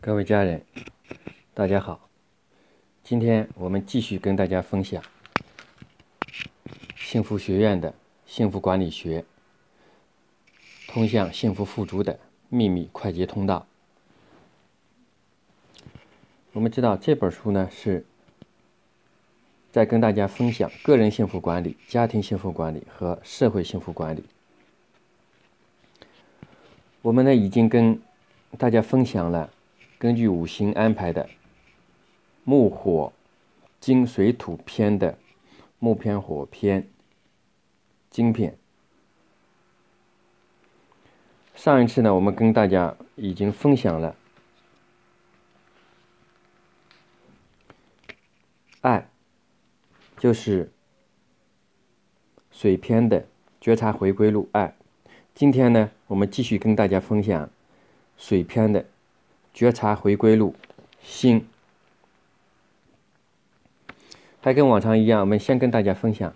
[0.00, 0.62] 各位家人，
[1.54, 2.08] 大家好。
[3.02, 5.02] 今天我们继续跟大家分享
[6.96, 7.92] 幸福学院的
[8.24, 9.24] 幸福管理学，
[10.86, 12.16] 通向幸福富足的
[12.48, 13.66] 秘密快捷通道。
[16.52, 18.06] 我们知道这本书呢是
[19.72, 24.22] 在跟大家分享个人幸福管理、家庭幸福管理和社会幸福管理。
[27.02, 28.00] 我们呢已经跟
[28.56, 29.50] 大家分享了
[29.98, 31.28] 根据五行安排的
[32.44, 33.12] 木火
[33.80, 35.18] 金水土篇的
[35.80, 36.88] 木篇火篇
[38.08, 38.56] 金偏。
[41.56, 44.14] 上一次呢，我们跟大家已经分享了
[48.80, 49.08] 爱，
[50.16, 50.70] 就是
[52.52, 53.26] 水篇的
[53.60, 54.76] 觉察回归路爱。
[55.34, 57.50] 今天呢，我们继续跟大家分享
[58.16, 58.86] 水篇的
[59.52, 60.54] 觉察回归路
[61.02, 61.46] 心。
[64.40, 66.34] 还跟往常一样，我们先跟大家分享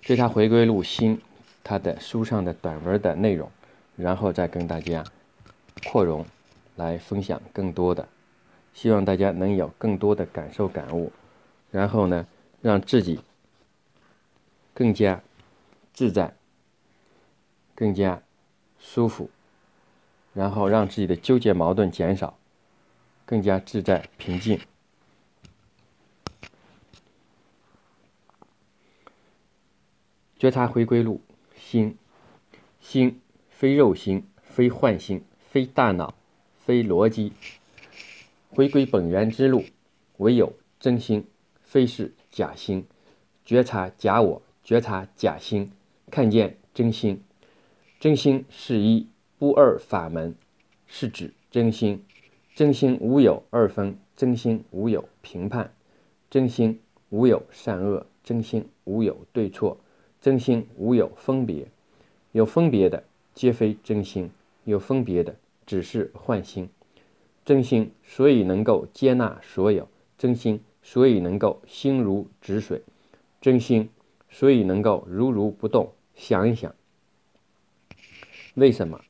[0.00, 1.20] 觉察回归路心
[1.62, 3.50] 它的书上的短文的内容，
[3.96, 5.04] 然后再跟大家
[5.86, 6.26] 扩容
[6.76, 8.08] 来分享更多的，
[8.72, 11.12] 希望大家能有更多的感受感悟，
[11.70, 12.26] 然后呢，
[12.62, 13.20] 让自己
[14.72, 15.20] 更加
[15.92, 16.34] 自在。
[17.76, 18.22] 更加
[18.78, 19.28] 舒服，
[20.34, 22.36] 然后让自己的纠结矛盾减少，
[23.24, 24.60] 更加自在平静。
[30.36, 31.22] 觉察回归路，
[31.56, 31.96] 心，
[32.78, 36.14] 心非肉心，非幻心，非大脑，
[36.58, 37.32] 非逻辑，
[38.50, 39.64] 回归本源之路，
[40.18, 41.26] 唯有真心，
[41.62, 42.86] 非是假心。
[43.44, 45.70] 觉察假我，觉察假心，
[46.10, 47.22] 看见真心。
[47.98, 50.34] 真心是一不二法门，
[50.86, 52.04] 是指真心。
[52.54, 55.74] 真心无有二分，真心无有评判，
[56.30, 59.76] 真心无有善恶，真心无有对错，
[60.20, 61.66] 真心无有分别。
[62.30, 63.02] 有分别的
[63.34, 64.30] 皆非真心，
[64.64, 65.34] 有分别的
[65.66, 66.68] 只是幻心。
[67.44, 72.82] 真心所以能够接纳所有，真心所以能够心如止水，
[73.40, 73.90] 真心
[74.30, 75.92] 所以能够如如不动。
[76.14, 76.72] 想一想。
[78.54, 79.00] 为什么？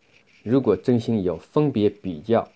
[0.44, 2.50] 如果真心有分别比较，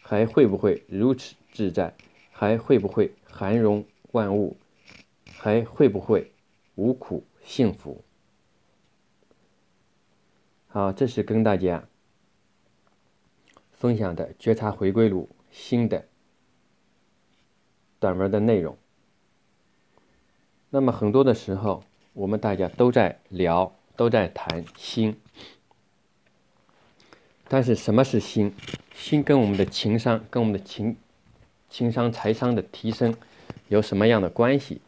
[0.00, 1.94] 还会不会如此自在？
[2.32, 4.56] 还会不会含容万物？
[5.30, 6.32] 还会不会
[6.74, 8.02] 无苦幸福？
[10.68, 11.86] 好，这是跟大家
[13.72, 16.06] 分享的觉察回归路新的
[18.00, 18.76] 短文的内容。
[20.70, 25.14] 那么很多的时候，我们大家都在聊，都在谈心。
[27.48, 28.52] 但是什么是心？
[28.94, 30.96] 心跟我们的情商、跟我们的情
[31.68, 33.14] 情商、财商的提升
[33.68, 34.80] 有什么样的关系？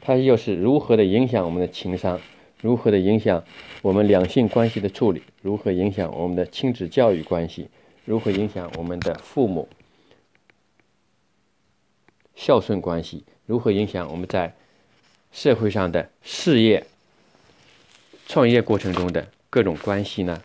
[0.00, 2.20] 它又是如何的影响我们的情商？
[2.62, 3.44] 如何的影响
[3.82, 5.22] 我们两性关系的处理？
[5.42, 7.68] 如何影响我们的亲子教育关系？
[8.04, 9.68] 如何影响我们的父母
[12.34, 13.24] 孝顺关系？
[13.44, 14.54] 如何影响我们在
[15.32, 16.86] 社会上的事业、
[18.26, 20.42] 创业过程中的各种关系呢？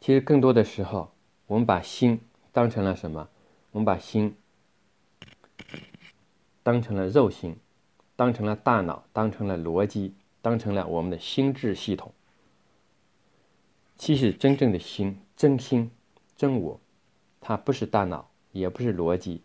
[0.00, 1.12] 其实更多的时候，
[1.46, 2.20] 我们把心
[2.52, 3.28] 当成了什么？
[3.72, 4.34] 我们把心
[6.62, 7.56] 当成了肉心，
[8.16, 12.12] 当成了大脑，当成了逻辑，当成了我们的心智系统。
[13.98, 15.90] 其实真正的心，真心，
[16.36, 16.80] 真我，
[17.40, 19.42] 它不是大脑，也不是逻辑，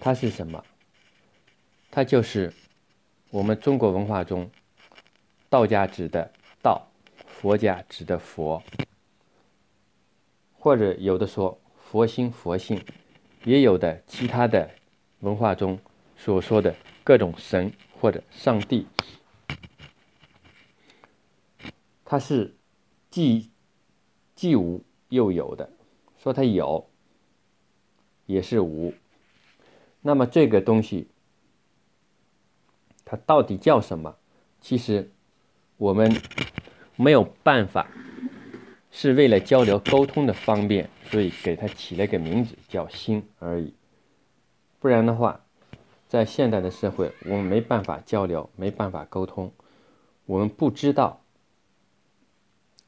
[0.00, 0.64] 它是什么？
[1.90, 2.54] 它就是
[3.30, 4.50] 我们中国文化中
[5.50, 6.86] 道家指的道。
[7.40, 8.60] 佛家指的佛，
[10.58, 11.56] 或者有的说
[11.88, 12.84] 佛心、佛性，
[13.44, 14.68] 也有的其他的
[15.20, 15.78] 文化中
[16.16, 18.88] 所说的各种神或者上帝，
[22.04, 22.56] 它是
[23.08, 23.52] 既
[24.34, 25.70] 既无又有的。
[26.18, 26.90] 说它有，
[28.26, 28.92] 也是无。
[30.00, 31.06] 那么这个东西，
[33.04, 34.16] 它到底叫什么？
[34.60, 35.12] 其实
[35.76, 36.20] 我们。
[36.98, 37.86] 没有办法，
[38.90, 43.72] 是为了交流沟通的方便，所以给它起了个名字叫“心”而已。
[44.80, 45.40] 不然的话，
[46.08, 49.52] 在现代的社会，我们没办法交流，没办法沟通，
[50.26, 51.20] 我们不知道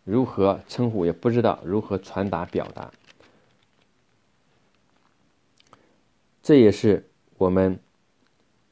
[0.02, 2.90] 如何称呼，也不知道如何传达表达。
[6.42, 7.08] 这也是
[7.38, 7.78] 我们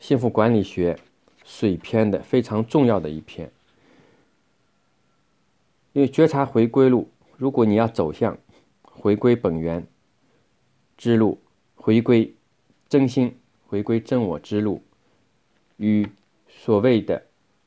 [0.00, 0.99] 幸福管理学
[1.44, 3.52] 水篇的非常重要的一篇。
[5.98, 8.38] 因为觉察回归路如果你要走向
[8.84, 9.84] 回归本源
[10.96, 11.42] 之路，
[11.74, 12.32] 回归
[12.88, 13.36] 真心、
[13.66, 14.80] 回归真我之路，
[15.76, 16.08] 与
[16.46, 17.20] 所谓的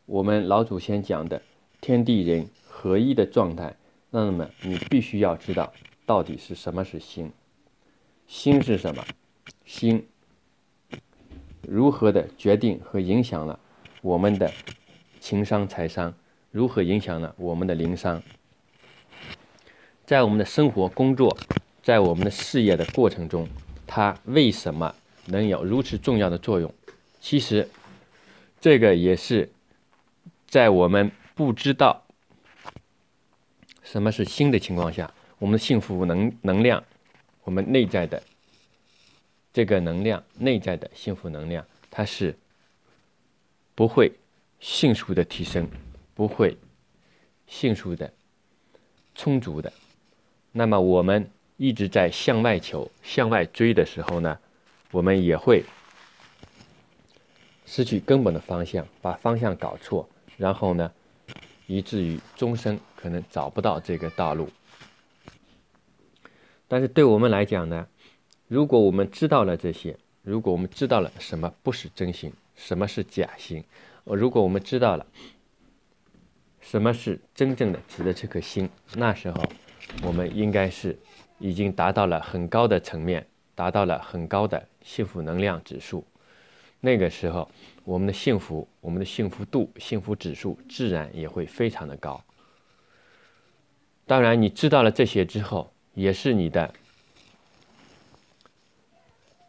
[0.06, 1.42] 我们老祖先讲的
[1.82, 3.76] 天地人合一的状态，
[4.10, 5.74] 那么你必须要知道
[6.06, 7.30] 到底是什么是心，
[8.28, 9.04] 心是什么，
[9.66, 10.08] 心
[11.68, 13.60] 如何的决定和影响了
[14.02, 14.50] 我们的
[15.20, 16.14] 情商、财商，
[16.52, 18.22] 如何影响了我们的灵商。
[20.06, 21.38] 在我们的生活、工作，
[21.82, 23.48] 在我们的事业的过程中，
[23.88, 24.94] 它为什么
[25.28, 26.74] 能有如此重要的作用？
[27.22, 27.70] 其实，
[28.60, 29.50] 这个也是
[30.48, 32.04] 在我们不知道
[33.84, 36.84] 什么是心的情况下，我们的幸福能能量，
[37.44, 38.22] 我们内在的
[39.54, 42.36] 这个能量，内在的幸福能量，它是
[43.76, 44.12] 不会
[44.60, 45.70] 迅速的提升，
[46.14, 46.58] 不会
[47.48, 48.14] 迅速的
[49.16, 49.72] 充足的。
[50.52, 54.40] 那么我们一直在向外求、向外追的时候呢，
[54.92, 55.64] 我们也会
[57.66, 60.92] 失去根本的方向，把方向搞错，然后呢，
[61.68, 64.50] 以至于终生可能找不到这个道路。
[66.68, 67.88] 但是对我们来讲呢，
[68.48, 73.64] 如果我们知道了这些，如果我们知道了什么不是真心，什么是假心，
[74.04, 75.06] 如果我们知道了
[76.62, 79.44] 什么是真正的值得这颗心，那时候。
[80.04, 80.98] 我们应该是
[81.38, 86.06] 已经达到了很高的层面，达到了很高的幸福能量指数。
[86.80, 87.52] 那个时候，
[87.84, 92.24] 我们的幸福、我们的幸福度、幸福指数自然也会非常的高。
[94.08, 96.74] 当然，你知道了这些之后，也是你的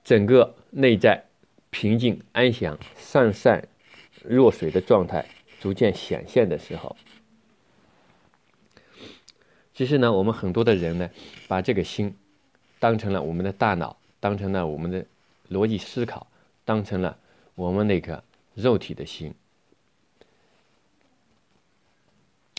[0.03, 1.23] 整个内在
[1.71, 3.69] 平静、安详、上善
[4.25, 5.25] 若水的状态
[5.63, 6.97] 逐渐显现的时候。
[9.73, 11.09] 其实呢，我们很多的人呢，
[11.47, 12.17] 把这个心
[12.81, 15.07] 当成了我们的大脑，当成了我们的
[15.49, 16.27] 逻辑思考，
[16.65, 17.17] 当成了
[17.55, 18.25] 我们那个
[18.55, 19.33] 肉体的心，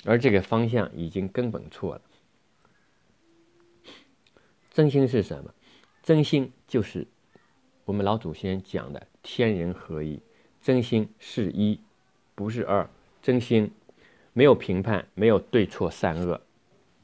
[0.06, 2.01] 而这个方向已经根本错了。
[4.71, 5.53] 真心是什么？
[6.01, 7.06] 真心就是
[7.83, 10.21] 我们老祖先讲的天人合一。
[10.61, 11.81] 真心是一，
[12.35, 12.89] 不是二。
[13.21, 13.71] 真心
[14.33, 16.41] 没有评判，没有对错善恶。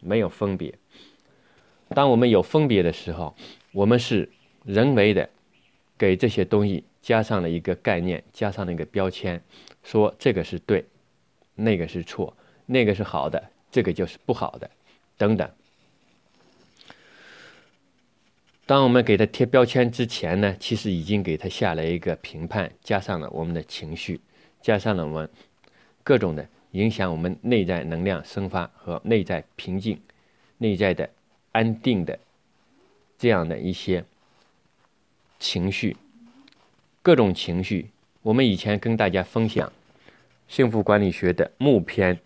[0.01, 0.73] 没有分别。
[1.89, 3.35] 当我们有分别的时候，
[3.73, 4.29] 我们是
[4.63, 5.29] 人为的
[5.97, 9.43] 给这些东西加上了一个概念，加上了一个标签，
[9.83, 10.85] 说这个是对，
[11.55, 12.33] 那个是错，
[12.65, 14.71] 那个是好的，这个就是不好的，
[15.17, 15.49] 等等。
[18.65, 24.21] 当我们给他贴标签之前呢，其实已经给他下了一个评判，加上了我们的情绪，
[24.69, 25.27] 加上了我们
[26.03, 26.47] 各种的。
[26.73, 29.99] 影响我们内在能量生发和内在平静、
[30.59, 31.09] 内在的
[31.51, 32.19] 安定的
[33.17, 34.05] 这样的一些
[35.39, 35.97] 情绪，
[37.01, 37.89] 各种情绪。
[38.21, 39.73] 我们以前跟大家分享
[40.47, 42.19] 幸福管理学的目篇，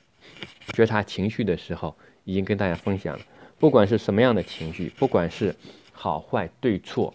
[0.73, 1.95] 觉察情绪的时候，
[2.25, 3.25] 已经跟大家分享了。
[3.57, 5.55] 不管是什么样的情绪，不管是
[5.93, 7.13] 好坏对错，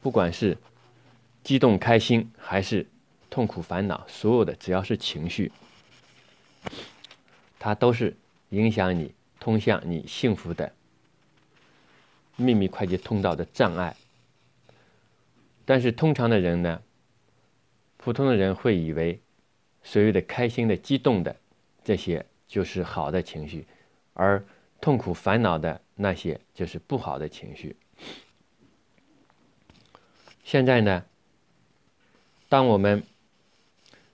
[0.00, 0.56] 不管是
[1.44, 2.86] 激动开心还是
[3.32, 5.50] 痛苦烦恼，所有的只要是情绪。
[7.58, 8.14] 它都是
[8.50, 10.70] 影响你通向你幸福的
[12.36, 13.96] 秘密快捷通道的障碍。
[15.64, 16.82] 但是通常的人呢，
[17.96, 19.18] 普通的人会以为
[19.82, 21.34] 所谓的开心的、激动的
[21.82, 23.64] 这些就是好的情绪，
[24.12, 24.44] 而
[24.78, 27.76] 痛苦烦恼的那些就是不好的情绪。
[30.44, 31.06] 现在呢，
[32.50, 33.02] 当我们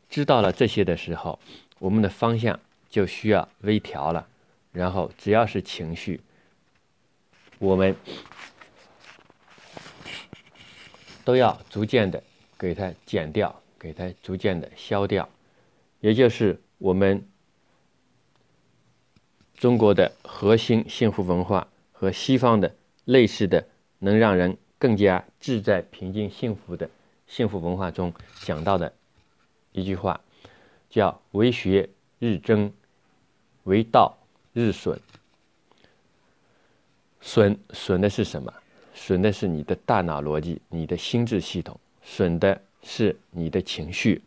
[0.09, 1.39] 知道了这些的时候，
[1.79, 4.27] 我们的方向就需要微调了，
[4.73, 6.21] 然后只要是情绪，
[7.59, 7.95] 我们
[11.25, 12.23] 都要逐渐的
[12.59, 15.29] 给它减掉，给它逐渐的消掉，
[16.01, 17.29] 也就是我们
[19.55, 22.75] 中国的核心幸福文化和西方的
[23.05, 23.67] 类似的
[23.99, 26.89] 能让人更加自在、平静、幸福的
[27.27, 28.95] 幸福文化中讲到的
[29.79, 30.21] 一句话。
[30.91, 31.87] 叫为学
[32.19, 32.73] 日增，
[33.65, 34.17] 为道
[34.55, 34.99] 日损。
[37.21, 38.51] 损损的是什么？
[38.95, 44.23] 损的是你的大脑逻辑，你的心智系统，损的是你的情绪。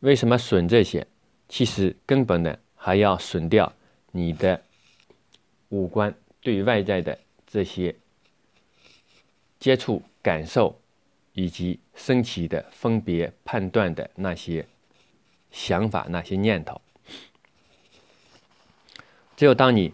[0.00, 1.06] 为什么损这些？
[1.48, 3.72] 其实根本的还要损掉
[4.10, 4.60] 你的
[5.68, 7.94] 五官对外在的这些
[9.60, 10.81] 接触感受。
[11.34, 14.66] 以及升起的分别判断的那些
[15.50, 16.80] 想法、那些念头，
[19.36, 19.92] 只有当你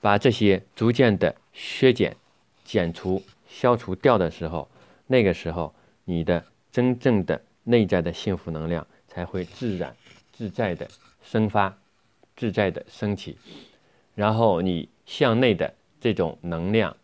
[0.00, 2.16] 把这些逐渐的削减、
[2.64, 4.68] 减除、消除掉的时候，
[5.06, 5.74] 那个时候
[6.04, 9.94] 你的真正的内在的幸福能量才会自然、
[10.32, 10.88] 自在的
[11.22, 11.78] 生发、
[12.36, 13.38] 自在的升起，
[14.14, 16.96] 然后你向内的这种能量，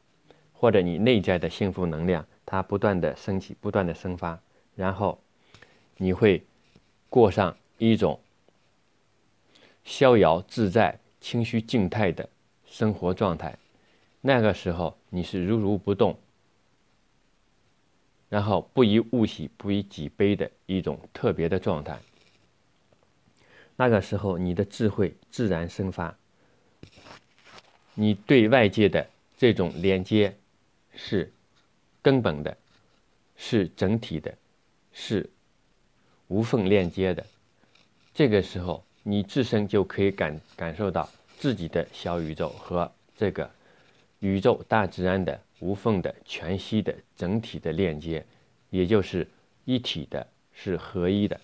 [0.52, 4.40] 或者你内在的幸福能量，它不断的升起、不断的生发，
[4.74, 5.20] 然后
[5.98, 6.42] 你会
[7.10, 8.18] 过上一种
[9.84, 10.98] 逍遥自在。
[11.20, 12.28] 清虚静态的
[12.64, 13.58] 生活状态，
[14.20, 16.16] 那个时候你是如如不动，
[18.28, 21.98] 然后不以物喜，不以己悲的一种特别的状态。
[23.74, 26.16] 那个时候你的智慧自然生发，
[27.94, 30.36] 你对外界的这种连接
[30.94, 31.32] 是
[32.02, 32.56] 根本的，
[33.36, 34.34] 是整体的，
[34.92, 35.28] 是
[36.28, 37.24] 无缝链接的。
[38.14, 38.84] 这个时候。
[39.04, 43.50] 你自身就可以感感受到自己的小宇宙和这个
[44.18, 48.22] 宇宙大自然的无缝的全息的整体的链接，
[48.68, 49.26] 也就是
[49.64, 51.40] 一体的，是合一的。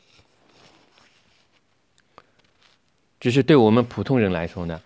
[3.18, 4.82] 只是对我们普通人来说呢，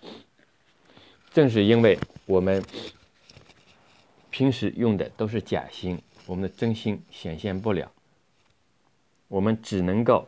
[1.33, 2.63] 正是因为我们
[4.29, 7.91] 平时用的都是假心，我们的真心显现不了，
[9.27, 10.27] 我们只能够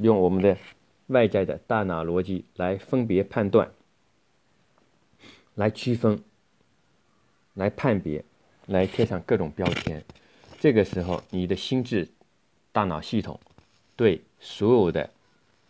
[0.00, 0.56] 用我们的。
[1.08, 3.70] 外在的大脑逻辑来分别判断、
[5.54, 6.24] 来区分、
[7.52, 8.24] 来判别、
[8.64, 10.02] 来贴上各种标签。
[10.58, 12.08] 这个时候，你的心智
[12.72, 13.38] 大脑系统
[13.94, 15.10] 对所有的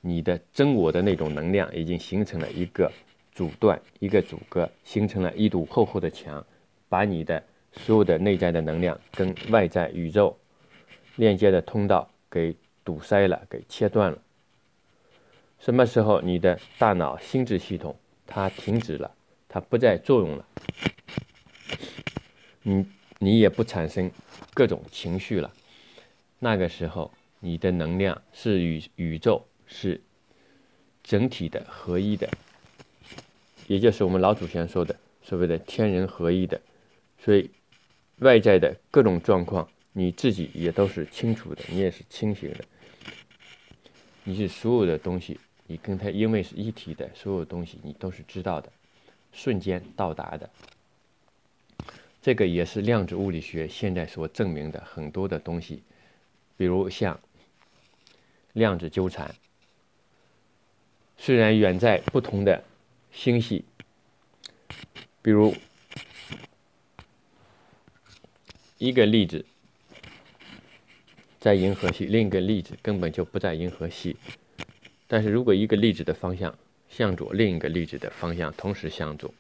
[0.02, 2.92] 你的真我的那种能量，已经形成了一个
[3.33, 6.47] 阻断、一个阻隔，形成了一堵厚厚的墙，
[6.88, 7.42] 把你的
[7.76, 10.38] 所有的内在的能量跟外在宇宙
[11.16, 14.19] 链接的通道给堵塞了，给切断了。
[15.59, 19.14] 什么时候你的大脑心智系统它停止了，
[19.49, 20.47] 它不再作用了，
[22.62, 22.87] 你
[23.19, 24.11] 你也不产生
[24.52, 25.52] 各种情绪了，
[26.38, 30.00] 那个时候你的能量是与宇宙是
[31.02, 32.28] 整体的合一的，
[33.66, 36.61] 也就是我们老祖先说的所谓的天人合一的，
[37.19, 37.50] 所以
[38.18, 42.64] 外在的各种状况你自己也都是清楚的，你也是清醒的，
[44.25, 45.38] 你是所有的东西。
[45.66, 48.71] 你跟他因为是一体的，所有东西你都是知道的，
[49.33, 50.50] 瞬间到达的。
[52.21, 55.83] 这个也是量子物理学现在所证明的很多的东西，
[56.59, 57.18] 比如像
[58.52, 59.35] 量子纠缠。
[61.16, 62.62] 虽然远在不同的
[63.11, 63.64] 星系，
[65.23, 65.54] 比如
[68.85, 69.43] 一个粒子
[71.41, 74.14] 在银河系，另一个粒子根本就不在银河系。
[75.07, 76.55] 但是如果一个粒子的方向
[76.91, 79.33] 向左，另一个粒子的方向同时向左，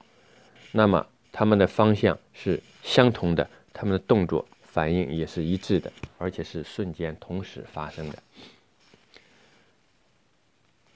[0.72, 8.22] 那么它们的方向是相同的，它们的动作反应也是一致的，而且是瞬间同时发生的。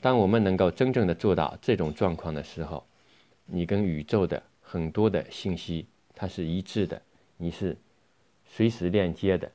[0.00, 2.87] 当我们能够真正的做到这种状况的时候，
[3.45, 7.02] 你跟宇宙的很多的信息它是一致的，
[7.37, 7.76] 你是
[8.49, 9.52] 随时链接的，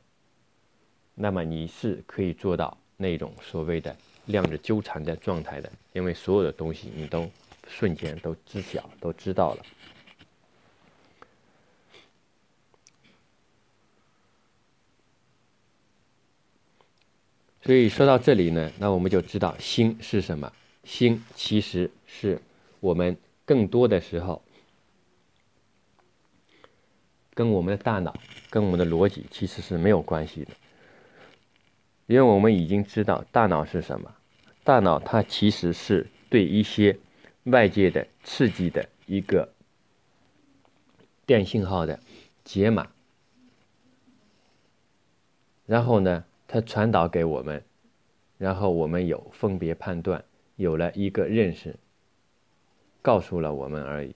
[1.15, 3.95] 那么你是可以做到那种所谓的。
[4.27, 7.29] 量子纠缠的状态的，因为所有的东西你都
[7.67, 9.65] 瞬间都知晓、都知道了。
[17.62, 20.50] 所以说到这里呢，那我们就知道心是什么。
[20.85, 22.41] 心其实是
[22.79, 24.41] 我们更多的时候
[27.33, 28.15] 跟我们的大脑、
[28.49, 30.51] 跟我们的逻辑其实是没有关系的。
[32.07, 34.13] 因为我们已经知道大脑是什么，
[34.63, 36.97] 大脑它其实是对一些
[37.45, 39.53] 外界的刺激的一个
[41.25, 41.99] 电信号的
[42.43, 42.87] 解码，
[45.65, 47.63] 然后呢，它传导给我们，
[48.37, 50.23] 然后我们有分别判断，
[50.57, 51.77] 有了一个认识，
[53.01, 54.13] 告诉了我们而已。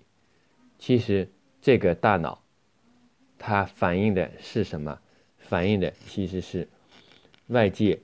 [0.78, 1.30] 其实
[1.62, 2.44] 这个大脑
[3.38, 5.00] 它反映的是什么？
[5.38, 6.68] 反映的其实是。
[7.48, 7.98] 外界、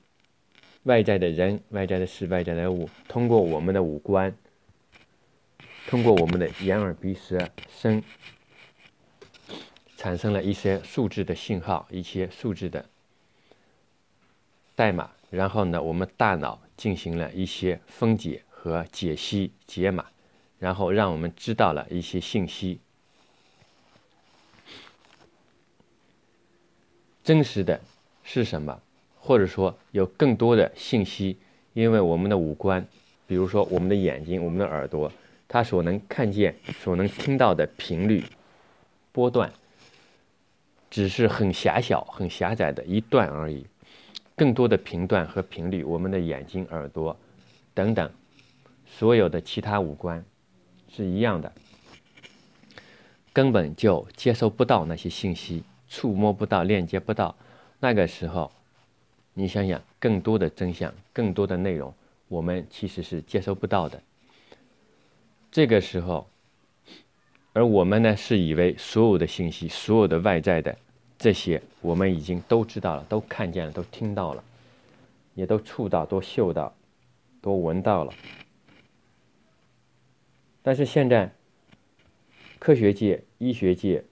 [0.84, 4.34] 外在的人、外在的事、外在的物，通过我们的五官，
[5.86, 8.02] 通过我们的眼、耳、鼻、舌、身，
[9.98, 12.86] 产生了一些数字的信号，一些数字的
[14.76, 15.12] 代码。
[15.30, 20.06] 然后呢，我们大脑进行了一些分解和解析、解码，
[20.58, 22.80] 然后让我们知道了一些信息。
[27.24, 27.80] 真实的
[28.24, 28.80] 是什么？
[29.20, 31.38] 或者说有更多的信息，
[31.74, 32.86] 因为我们的五官，
[33.26, 35.10] 比如说我们的眼睛、我们的耳朵，
[35.48, 38.24] 它所能看见、所能听到的频率
[39.14, 39.52] 波段，
[40.90, 43.66] 只是很狭小、很狭窄的一段而已。
[44.36, 47.16] 更多的频段和频率，我们的眼睛、耳朵
[47.74, 48.12] 等等，
[48.86, 50.26] 所有的其他五官
[50.90, 51.54] 是一样的，
[53.32, 55.64] 根本就接收不到那些信息，
[55.94, 57.36] 触摸不到、链接不到。
[57.80, 58.52] 那个时候，
[59.36, 61.94] 你想想，更多的真相、更多的内容，
[62.28, 64.02] 我们其实是接收不到的。
[65.52, 66.28] 这个时候，
[67.54, 70.76] 而我们呢，是以为所有的信息、所有的外在的。
[71.20, 74.44] 这些我们已经都知道了，都看见了，都听到了，
[75.36, 76.74] 也都触到、都嗅到、
[77.40, 78.12] 都闻到了。
[80.64, 81.32] 但是现在，
[82.58, 84.04] 科学界、医学界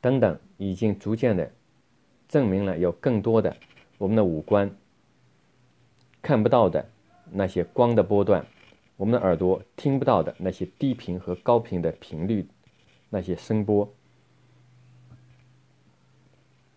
[0.00, 1.50] 等等，已经逐渐的
[2.28, 3.56] 证明了有更多的
[3.98, 4.70] 我们的五官
[6.22, 6.88] 看不到的
[7.30, 8.46] 那些光的波段，
[8.96, 12.46] 我们的耳朵听不到的那些低频和高频的频率，
[13.10, 13.92] 那些声波。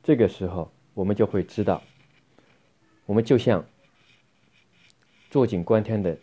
[0.04, 1.84] 这个时候，我们就会知道，
[3.06, 3.66] 我们就像
[5.30, 6.18] 坐井观天的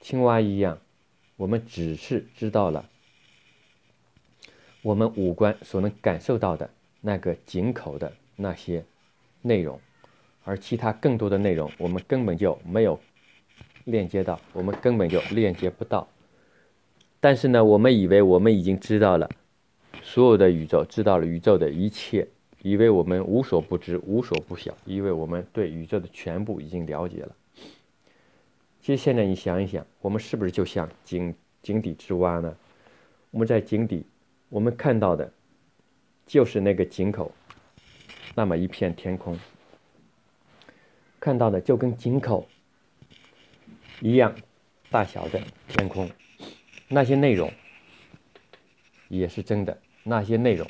[0.00, 0.78] 青蛙一样，
[1.36, 2.88] 我们只是知道了
[4.86, 8.84] 我们五官所能感受到的那个井口的那些
[9.42, 9.80] 内容，
[10.44, 12.96] 而其他更多的内容，我们根本就没有
[13.82, 16.06] 链接到，我们根本就链接不到。
[17.18, 19.28] 但是呢，我们以为我们已经知道了
[20.04, 22.28] 所有的宇宙，知道了宇宙的一切。
[22.62, 27.34] 以为我们无所不知、无所不晓，以为我们对宇宙的全部已经了解了。
[28.80, 32.56] 其实现在你想一想，我们是不是就像井井底之蛙呢？
[33.32, 34.04] 我们在井底，
[34.48, 35.32] 我们看到的，
[36.26, 37.32] 就是那个井口，
[38.34, 39.38] 那么一片天空，
[41.18, 42.48] 看到的就跟井口
[44.00, 44.34] 一样
[44.90, 46.10] 大小的天空，
[46.88, 47.52] 那些内容
[49.08, 50.68] 也是真的，那些内容。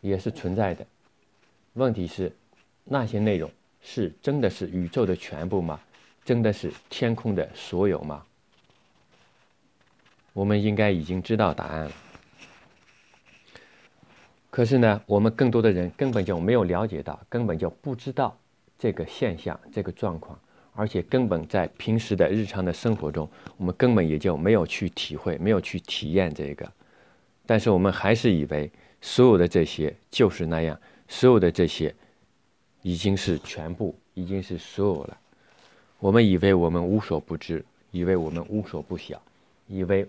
[0.00, 0.86] 也是存在的。
[1.72, 2.32] 问题是，
[2.84, 5.80] 那些内容是真的是宇宙的全部吗？
[6.24, 8.24] 真的是天空的所有吗？
[10.32, 11.92] 我们应该已经知道答案了。
[14.58, 18.36] 可是呢，我们更多的人根本就没有了解到，根本就不知道
[18.76, 20.36] 这个现象、这个状况，
[20.74, 26.68] 而且根本在平时的日常的生活中，我们根本也就没有去体会、没有去体验这个。
[27.46, 28.68] 但是我们还是以为。
[29.00, 31.94] 所有的这些就是那样，所有的这些
[32.82, 35.16] 已经是全部，已经是所有了。
[36.00, 39.22] 我们以为我们无所不知，以为我们无所不晓，
[39.68, 40.04] 以为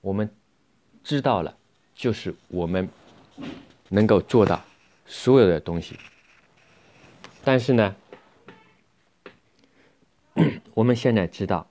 [0.00, 0.26] 我们
[1.04, 1.54] 知道了，
[1.94, 2.88] 就是我们
[3.88, 4.62] 能够做到
[5.06, 5.96] 所有的东西。
[7.44, 7.96] 但是呢，
[10.74, 11.68] 我们现在知道，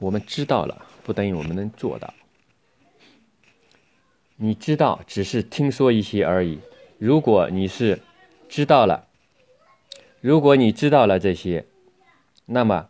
[0.00, 2.12] 我们知道了，不等于我们能做到。
[4.36, 6.60] 你知道，只是听说一些而已。
[6.98, 8.00] 如果你是
[8.48, 9.08] 知道了，
[10.20, 11.66] 如果你知道了这些，
[12.46, 12.88] 那么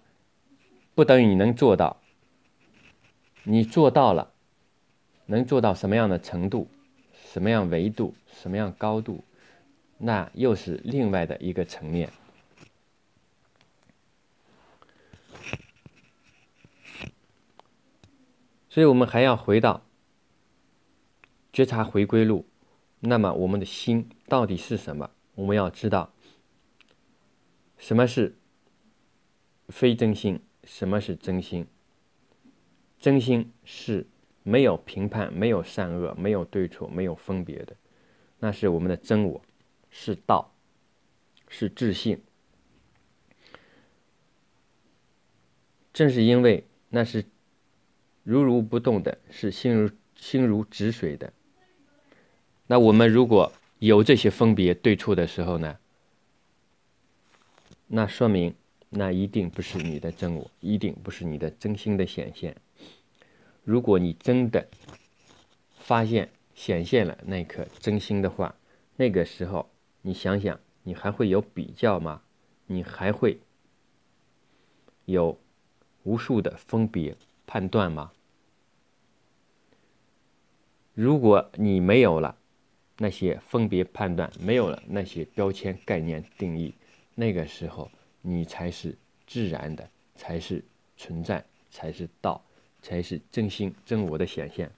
[0.95, 2.01] 不等于你能做到。
[3.45, 4.33] 你做到了，
[5.27, 6.69] 能做到什么样的程度、
[7.37, 9.23] 什么样维度、什么样高度，
[9.99, 12.11] 那又是另外的一个层面。
[18.71, 19.83] 所以我们还要回到。
[21.53, 22.47] 觉察回归路，
[23.01, 25.11] 那么我们的心到底是什么？
[25.35, 26.15] 我们要知道，
[27.77, 28.39] 什么是
[29.69, 31.67] 非真心，什么是真心？
[32.99, 34.07] 真心是
[34.49, 37.75] 没有评判、没有善恶、没有对错、没有分别的，
[38.39, 39.43] 那是我们的真我，
[39.91, 40.55] 是道，
[41.49, 42.23] 是自信。
[45.93, 47.25] 正是因为那是
[48.23, 51.33] 如如不动的，是心如心如止水的。
[52.69, 55.77] 那我们如果有这些分别对错的时候呢？
[57.89, 58.55] 那说明
[58.91, 62.57] 那一定不是你的真我，一定不是你的真心的显现。
[63.67, 64.69] 如果你真的
[65.81, 68.55] 发现显现了那颗真心的话，
[68.95, 69.69] 那个时候
[70.03, 72.23] 你想想，你还会有比较吗？
[72.67, 73.41] 你还会
[75.07, 75.37] 有
[76.05, 78.13] 无数的分别判断吗？
[80.95, 82.39] 如果你没有了。
[82.99, 86.73] 那些分别判断没有了，那些标签概念定义，
[87.15, 87.91] 那个时候
[88.23, 90.65] 你才是自然的，才是
[90.97, 92.43] 存在，才是道，
[92.87, 94.71] 才是真心真我的显现。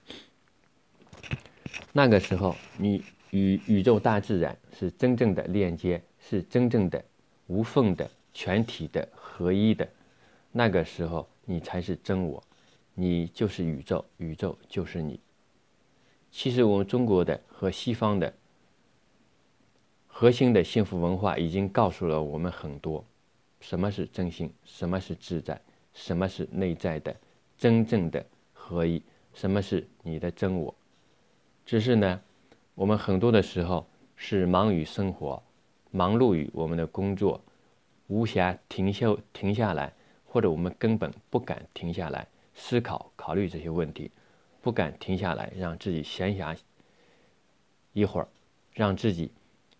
[1.93, 7.05] 那个时候，你与宇宙大自然是真正的链接，是真正的
[7.45, 9.87] 无缝的全体的合一的。
[10.51, 12.43] 那个时候，你才是真我，
[12.95, 15.19] 你就是宇宙，宇宙就是你。
[16.31, 18.33] 其实我们中国的和西方的
[20.07, 23.05] 核心的幸福文化已经告诉了我们很多：
[23.61, 25.61] 什么是真心，什么是自在，
[25.93, 27.15] 什么是内在的
[27.59, 30.73] 真正的合一，什么是你的真我。
[31.65, 32.21] 只是呢，
[32.73, 35.43] 我们很多的时候是忙于生活，
[35.91, 37.41] 忙碌于我们的工作，
[38.07, 39.91] 无暇停休停下来，
[40.25, 44.09] 或者我们根本不敢停下来思考考虑这些问题。
[44.61, 46.57] 不敢停下来，让自己闲暇
[47.91, 48.27] 一会儿，
[48.71, 49.31] 让自己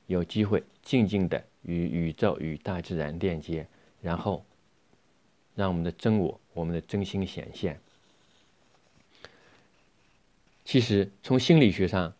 [0.08, 3.65] 有机会静静的与宇宙、与大自然链接，
[4.02, 4.44] 然后
[5.56, 7.80] 让我们的真我、我们的真心显现。
[10.65, 12.13] 其实，从心理学上，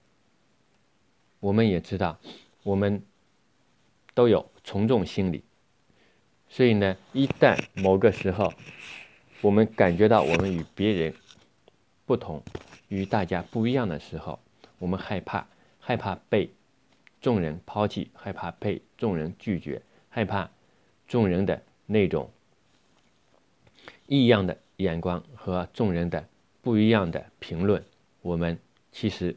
[1.42, 2.18] 我们也知道，
[2.64, 3.04] 我们
[4.14, 5.44] 都有从众心理。
[6.48, 8.54] 所以呢，一旦某个时候，
[9.42, 11.14] 我们感觉到我们与别人，
[12.06, 12.42] 不同，
[12.88, 14.40] 与大家不一样的时候，
[14.78, 15.46] 我们害怕，
[15.82, 16.50] 害怕被
[17.20, 20.50] 众人抛弃，害怕被众人拒绝，害怕
[21.10, 22.32] 众人的那种
[24.10, 26.28] 异样的眼光和众人的
[26.64, 27.84] 不一样的评论。
[28.24, 28.58] 我们
[28.92, 29.36] 其实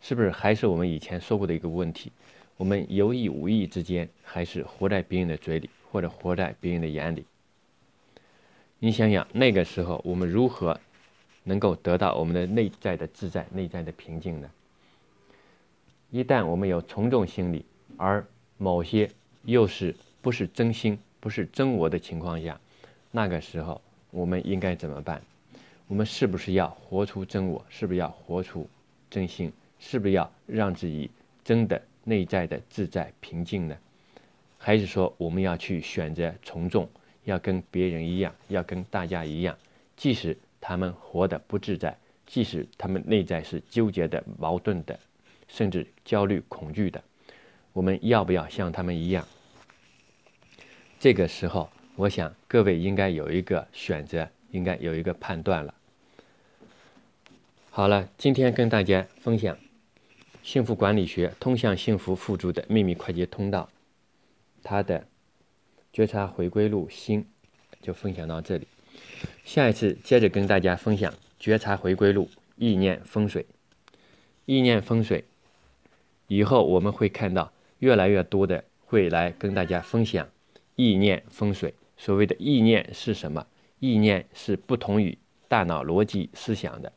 [0.00, 2.10] 是不是还是我们以前说过的一个问题？
[2.56, 7.26] 我们有意无意之间，还是活在别人的嘴里，或者活在别人的眼里？
[8.78, 10.80] 你想想，那个时候我们如何？
[11.46, 14.50] 能够得到我们的内在的自在、内在的平静呢？
[16.10, 17.66] 一旦我们有从众心理，
[17.98, 18.26] 而
[18.56, 19.10] 某些
[19.44, 22.58] 又是不是真心、不是真我的情况下，
[23.16, 25.22] 那个时候我们应该怎么办？
[25.86, 27.64] 我们是不是要活出真我？
[27.68, 28.68] 是不是要活出
[29.08, 29.52] 真心？
[29.78, 31.08] 是不是要让自己
[31.44, 33.78] 真的内在的自在平静呢？
[34.58, 36.88] 还是说我们要去选择从众，
[37.22, 39.56] 要跟别人一样，要跟大家一样，
[39.96, 40.36] 即使？
[40.66, 41.96] 他们活得不自在，
[42.26, 44.98] 即使他们内在是纠结的、矛盾的，
[45.46, 47.00] 甚至焦虑、恐惧的，
[47.74, 49.24] 我们要不要像他们一样？
[50.98, 55.72] 这个时候，我想各位应该有一个选择，应该有一个判断了。
[57.70, 59.56] 好了，今天跟大家分享
[60.42, 63.68] 幸福管理学通向幸福富足的秘密快捷通道，
[64.64, 65.06] 它的
[65.92, 67.24] 觉察回归路心，
[67.80, 68.66] 就分享到这里。
[69.44, 73.46] 下一次接着跟大家分享觉察回归路意念风水，
[74.46, 75.24] 意念风水，
[76.26, 80.28] 以后我们会看到越来越多的会来跟大家分享
[80.74, 81.72] 意念风水。
[82.04, 83.46] 所谓的意念是什么？
[83.80, 85.16] 意念是不同于
[85.48, 86.92] 大脑逻辑思想的，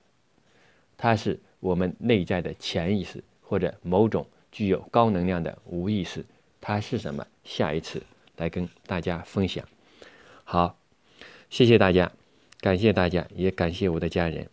[0.97, 6.25] 它是我们内在的潜意识或者某种具有高能量的无意识。
[6.59, 7.25] 它是什么？
[7.45, 8.03] 下一次
[8.35, 9.65] 来跟大家分享。
[10.43, 10.77] 好。
[11.49, 12.11] 谢谢大家，
[12.59, 14.49] 感谢大家，也感谢我的家人。